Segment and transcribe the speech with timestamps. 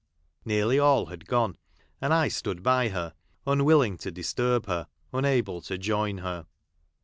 [0.45, 1.57] Nearly all had gone—
[2.01, 3.13] and I stood by her,
[3.45, 6.47] un willing to disturb her, unable to join her.